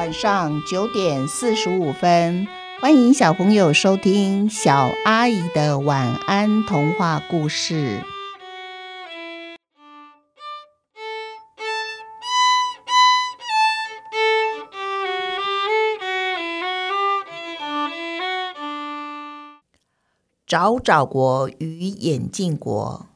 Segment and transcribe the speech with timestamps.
[0.00, 2.48] 晚上九点四十五分，
[2.80, 8.02] 欢迎小朋友收听小阿姨的晚安童话故事。
[20.46, 23.06] 找找国与眼镜国，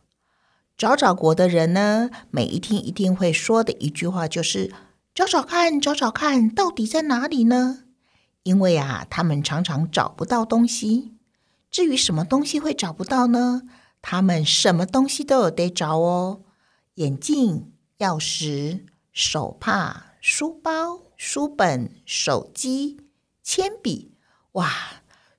[0.77, 4.71] 找找国的人呢，每一天一定会说的一句话就是。
[5.15, 7.85] 找找看，找找看，到底在哪里呢？
[8.43, 11.15] 因为啊，他们常常找不到东西。
[11.71, 13.63] 至于什么东西会找不到呢？
[14.03, 16.41] 他们什么东西都有得找哦：
[16.95, 22.99] 眼镜、钥匙、手帕、书包、书本、手机、
[23.41, 24.17] 铅笔。
[24.55, 24.69] 哇，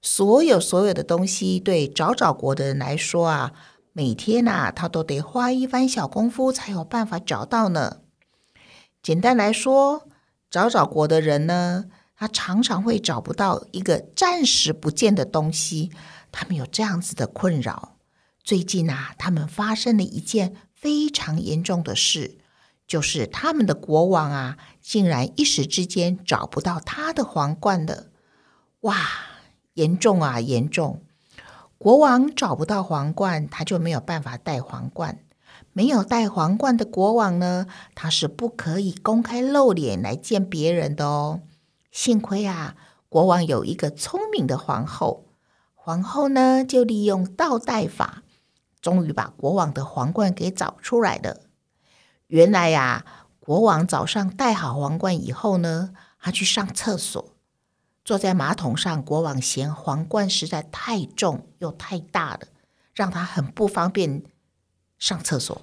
[0.02, 3.52] 所有所有的东西，对找找国的人来说啊，
[3.92, 7.98] 每天呐，他都得花一番小功夫才有办法找到呢。
[9.06, 10.08] 简单来说，
[10.50, 11.86] 找找国的人呢，
[12.18, 15.92] 他常常会找不到一个暂时不见的东西。
[16.32, 17.98] 他们有这样子的困扰。
[18.44, 22.40] 最近啊，他们发生了一件非常严重的事，
[22.88, 28.08] 就是他们的国王啊，竟然一时之间找不到他的皇冠了。
[28.80, 28.98] 哇，
[29.76, 31.04] 严重啊，严重！
[31.78, 35.20] 国王找不到皇冠，他就没有办法戴皇冠。
[35.74, 41.42] 没有戴皇冠的国王呢，他是不可以公开露脸来见别人的哦。
[41.92, 42.76] 幸亏啊，
[43.10, 45.26] 国王有一个聪明的皇后，
[45.74, 48.24] 皇后呢就利用倒带法，
[48.82, 51.42] 终于把国王的皇冠给找出来了。
[52.28, 53.06] 原来呀，
[53.40, 57.34] 国王早上戴好皇冠以后呢，他去上厕所，
[58.04, 62.40] 坐在马桶上，国王嫌皇冠实在太重又太大了，
[62.94, 64.24] 让他很不方便。
[64.98, 65.62] 上厕所，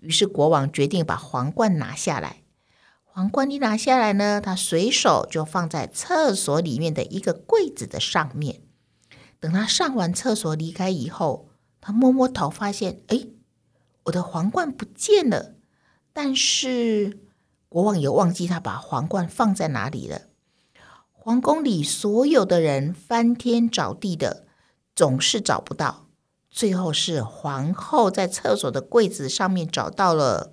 [0.00, 2.42] 于是国王决定把皇冠拿下来。
[3.04, 8.60] 皇冠一拿下来呢，他随手就放在厕所里面的一个柜子的上面。
[9.40, 11.48] 等他上完厕所离开以后，
[11.80, 13.26] 他摸摸头，发现哎，
[14.04, 15.54] 我的皇冠不见了。
[16.12, 17.18] 但是
[17.68, 20.22] 国王也忘记他把皇冠放在哪里了。
[21.12, 24.46] 皇宫里所有的人翻天找地的，
[24.96, 26.07] 总是找不到。
[26.58, 30.52] 最后是皇后在厕所的柜子上面找到了。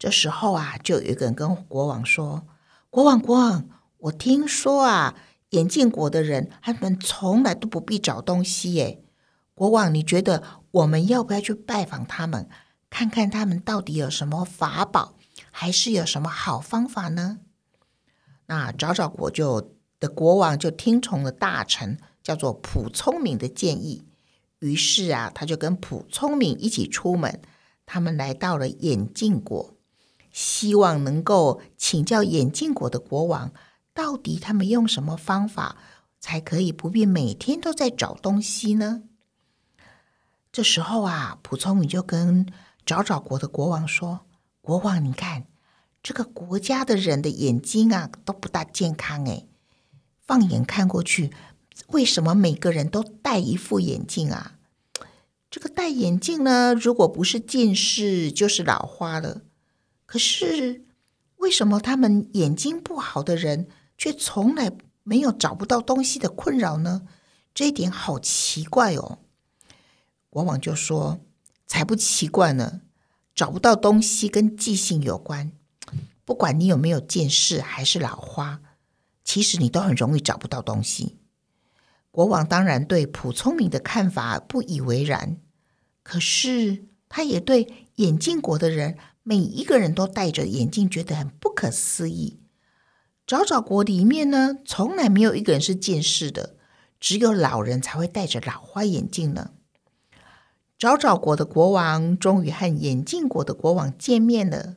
[0.00, 2.44] 这时候啊，就有一个人跟国王说
[2.90, 5.14] ：“国王，国王，我听说啊，
[5.50, 9.00] 眼镜国的人他们从来都不必找东西耶。
[9.54, 10.42] 国王，你觉得
[10.72, 12.48] 我们要不要去拜访他们，
[12.90, 15.14] 看看他们到底有什么法宝，
[15.52, 17.38] 还是有什么好方法呢？”
[18.46, 24.07] 那找找国就的国王就听从了大臣叫做蒲聪明的建议。
[24.60, 27.40] 于是啊，他就跟蒲聪明一起出门。
[27.86, 29.74] 他们来到了眼镜国，
[30.30, 33.50] 希望能够请教眼镜国的国王，
[33.94, 35.76] 到底他们用什么方法
[36.20, 39.04] 才可以不必每天都在找东西呢？
[40.52, 42.46] 这时候啊，蒲聪明就跟
[42.84, 44.26] 找找国的国王说
[44.60, 45.46] ：“国王，你看
[46.02, 49.46] 这个国家的人的眼睛啊，都不大健康哎，
[50.20, 51.32] 放眼看过去。”
[51.86, 54.58] 为什么每个人都戴一副眼镜啊？
[55.50, 59.40] 这个戴眼镜呢，如果不是近视，就是老花了。
[60.04, 60.84] 可是
[61.36, 64.72] 为什么他们眼睛不好的人，却从来
[65.02, 67.06] 没有找不到东西的困扰呢？
[67.54, 69.18] 这一点好奇怪哦。
[70.30, 71.20] 往往就说
[71.66, 72.82] ：“才不奇怪呢，
[73.34, 75.52] 找不到东西跟记性有关。
[76.26, 78.60] 不管你有没有近视还是老花，
[79.24, 81.16] 其实你都很容易找不到东西。”
[82.18, 85.36] 国王当然对蒲聪明的看法不以为然，
[86.02, 92.40] 可是他也对眼镜国的人每一个人都戴着眼镜觉得很不可思议。
[93.24, 96.56] 找找国里面呢，从来没有一个人是近视的，
[96.98, 99.52] 只有老人才会戴着老花眼镜呢。
[100.76, 104.74] 找找国的国王终于和眼镜国的国王见面了。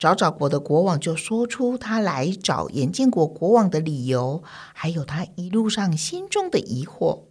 [0.00, 4.42] 找找国的国王就说出他来找眼镜国国王的理由，
[4.72, 7.24] 还有他一路上心中的疑惑。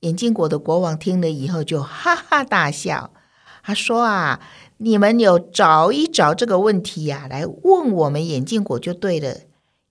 [0.00, 3.14] 眼镜国的国王听了以后就哈哈大笑，
[3.62, 4.40] 他说：“啊，
[4.76, 9.38] 你们有找一找这个问题呀，来问我们眼镜国就对了。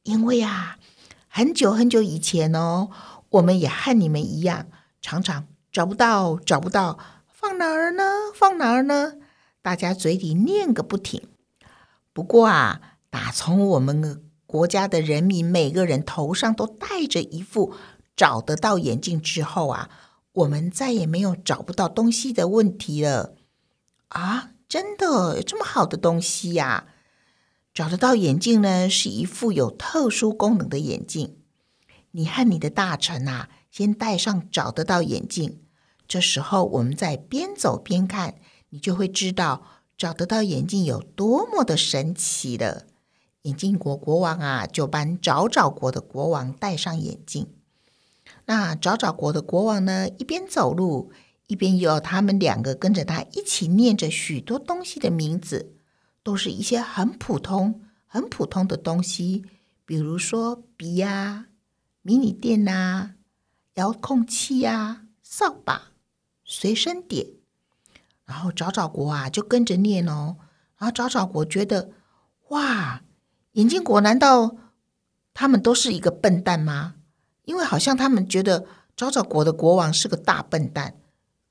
[0.03, 0.77] 因为啊，
[1.27, 2.91] 很久很久以前哦，
[3.29, 4.67] 我们也和你们一样，
[5.01, 8.03] 常常找不到，找不到，放哪儿呢？
[8.35, 9.13] 放哪儿呢？
[9.63, 11.23] 大家嘴里念个不停。”
[12.15, 12.79] 不过啊，
[13.09, 17.73] 打从我们国家的人民每个人头上都戴着一副
[18.15, 19.89] 找得到眼镜之后啊，
[20.31, 23.35] 我们再也没有找不到东西的问题了
[24.07, 24.51] 啊！
[24.69, 26.85] 真的有这么好的东西呀？
[27.73, 31.39] 找得到眼镜呢，是一副有特殊功能的眼镜。
[32.11, 35.59] 你和你的大臣啊，先戴上找得到眼镜。
[36.07, 38.35] 这时候，我们在边走边看，
[38.69, 42.85] 你就会知道找得到眼镜有多么的神奇了。
[43.43, 47.47] 眼镜国国王啊，就帮找找国的国王戴上眼镜。
[48.45, 51.11] 那找找国的国王呢，一边走路，
[51.47, 55.73] 一边有他们两个跟着他一起念着许多东西的名字。
[56.23, 59.45] 都是一些很普通、很普通的东西，
[59.85, 61.49] 比如说笔呀、
[62.01, 63.13] 迷你电呐、
[63.75, 65.91] 遥控器呀、扫把、
[66.43, 67.35] 随身碟。
[68.25, 70.37] 然后找找国啊，就跟着念哦。
[70.77, 71.91] 然后找找国觉得，
[72.49, 73.01] 哇，
[73.53, 74.55] 眼镜国难道
[75.33, 76.95] 他们都是一个笨蛋吗？
[77.43, 80.95] 因为好像他们觉得找找国的国王是个大笨蛋，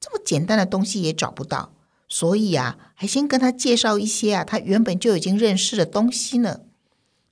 [0.01, 1.73] 这么简单的东西也找不到。
[2.09, 6.61] 所以啊，还先跟他介绍一些啊，他原本就已经认识的东西呢。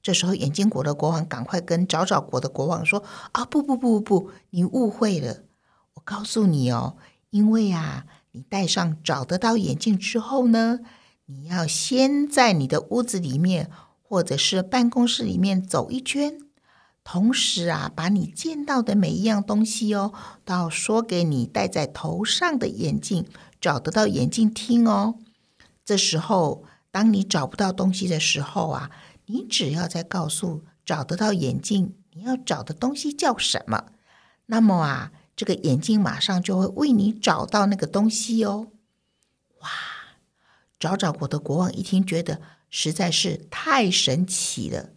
[0.02, 5.42] 这时候，眼镜国的国王赶快跟找找国的国王说：“啊，不不不不，你误会了。
[5.94, 6.96] 我告诉你哦，
[7.30, 10.80] 因为啊，你戴上找得到眼镜之后呢，
[11.26, 13.70] 你要先在你的屋子里面
[14.02, 16.38] 或者是办公室里面走一圈，
[17.04, 20.12] 同时啊，把你见到的每一样东西哦，
[20.44, 23.26] 都要说给你戴在头上的眼镜。”
[23.62, 25.14] 找得到眼镜听哦。
[25.84, 28.90] 这时候，当你找不到东西的时候啊，
[29.26, 33.84] 你只要再告诉找得到眼镜，你要找的东西叫什么，
[34.46, 38.68] 那么啊，这个眼镜马上就会为你找到那个东西哦。
[39.60, 39.68] 哇！
[40.78, 44.90] 找找国的国王一听，觉得实在是太神奇了，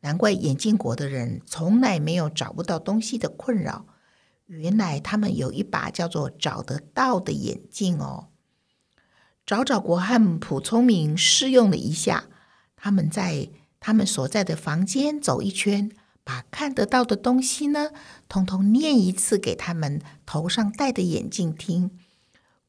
[0.00, 3.86] 难怪眼镜国的人从来没有找不到东西的困扰。
[4.46, 8.30] 原来他们有一把叫做“找得到”的眼镜哦。
[9.46, 12.24] 找找国和普聪明试用了一下，
[12.74, 13.48] 他们在
[13.78, 15.90] 他们所在的房间走一圈，
[16.24, 17.90] 把看得到的东西呢，
[18.28, 21.90] 通通念一次给他们头上戴的眼镜听。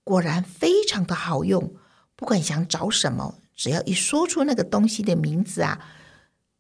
[0.04, 1.74] 果然非常的好用，
[2.16, 5.80] 不管想找什么，只要一说出那个东西的名字啊，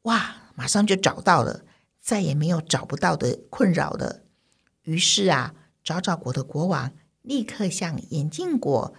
[0.04, 1.66] 哇，马上就找到了，
[2.00, 4.22] 再也没有找不到的困扰了。
[4.84, 8.94] 于是啊，找找国的国王立刻向眼镜国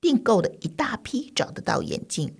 [0.00, 2.36] 订购了一大批找得到眼镜，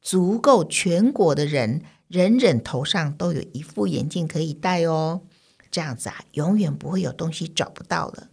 [0.00, 5.22] 足够全国的人人人头上都有一副眼镜可以戴哦。
[5.70, 8.30] 这样子啊，永远不会有东西找不到了。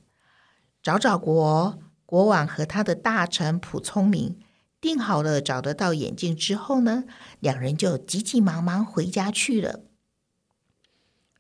[0.82, 4.40] 找找国国王和他的大臣普聪明
[4.82, 7.04] 定好了找得到眼镜之后呢，
[7.40, 9.82] 两人就急急忙忙回家去了。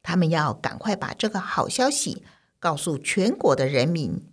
[0.03, 2.23] 他们要赶快把这个好消息。
[2.59, 4.25] 告诉全国的人民，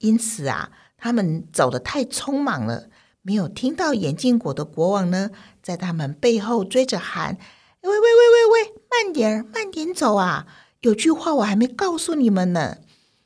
[0.00, 2.90] 因此啊，他们走得太匆忙了，
[3.22, 5.30] 没有听到眼镜国的国王呢，
[5.62, 7.36] 在他们背后追着喊
[7.82, 10.46] ：“喂喂喂喂喂，慢点慢点走啊！
[10.80, 12.78] 有句话我还没告诉你们呢。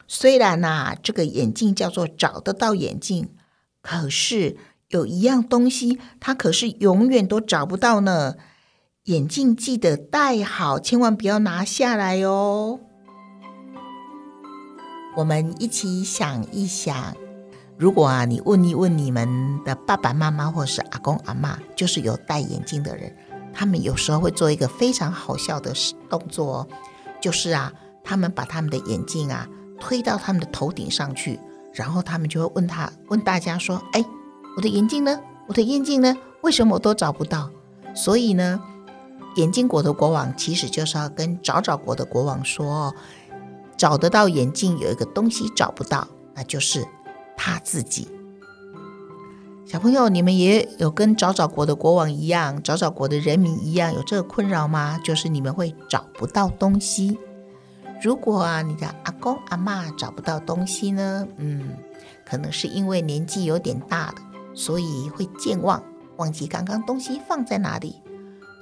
[0.08, 3.28] 虽然呐，这个眼镜叫做找得到眼镜，
[3.80, 4.56] 可是
[4.88, 8.34] 有一样东西，它可是永远都找不到呢。
[9.04, 12.80] 眼镜记得戴好，千万不要拿下来哦。”
[15.16, 17.16] 我们一起想一想，
[17.76, 23.14] 如果啊，你问一问你们的爸爸妈妈或是阿公阿妈，就是有戴眼镜的人，
[23.52, 25.72] 他们有时候会做一个非常好笑的
[26.08, 26.68] 动作哦，
[27.20, 27.72] 就是啊，
[28.04, 29.48] 他们把他们的眼镜啊
[29.80, 31.40] 推到他们的头顶上去，
[31.72, 34.04] 然后他们就会问他问大家说：“哎，
[34.56, 35.20] 我的眼镜呢？
[35.48, 36.16] 我的眼镜呢？
[36.42, 37.50] 为什么我都找不到？”
[37.94, 38.60] 所以呢，
[39.34, 42.66] 眼镜国的国王其实就是要跟找找国的国王说。
[42.66, 42.94] 哦
[43.76, 46.86] 找得到眼镜，有一个东西找不到，那就是
[47.36, 48.08] 他自己。
[49.66, 55.00] 小朋友，你们也有跟找找国的国王一样，找找国的人民一样有这个困扰吗？
[55.02, 57.18] 就是你们会找不到东西。
[58.02, 61.26] 如果啊，你的阿公阿妈找不到东西呢？
[61.38, 61.76] 嗯，
[62.24, 64.14] 可能是因为年纪有点大了，
[64.54, 65.82] 所以会健忘，
[66.16, 67.96] 忘记刚刚东西放在哪里。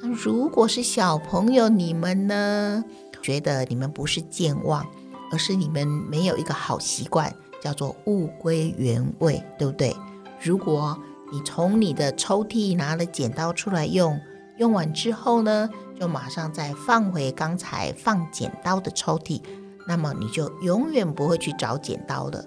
[0.01, 2.85] 那如果是小朋友，你们呢？
[3.21, 4.87] 觉得你们不是健忘。
[5.31, 9.95] 而是你们没有一个好习惯，叫做物归原位，对不对？
[10.41, 10.99] 如果
[11.31, 14.21] 你从你的抽屉拿了剪刀出来用，
[14.59, 19.41] 用完之后呢，就马上再放回刚才放剪刀的抽屉，
[19.87, 22.45] 那么你就永远不会去找剪刀了。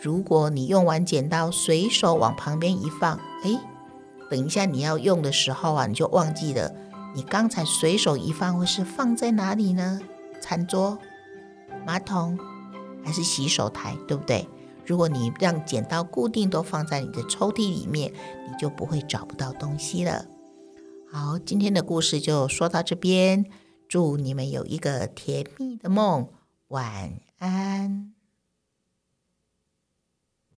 [0.00, 3.60] 如果你用完剪刀，随手往旁边一放，哎，
[4.30, 6.72] 等一下你要用的时候啊，你就忘记了
[7.14, 10.00] 你刚才随手一放会是放在哪里呢？
[10.40, 10.98] 餐桌。
[11.86, 12.38] 马桶
[13.04, 14.48] 还是洗手台，对不对？
[14.86, 18.12] 如果你让剪刀固定都放在你的抽屉里面，
[18.48, 20.26] 你就不会找不到东西了。
[21.10, 23.44] 好，今天的故事就说到这边，
[23.88, 26.28] 祝你们有一个甜蜜的梦，
[26.68, 28.13] 晚安。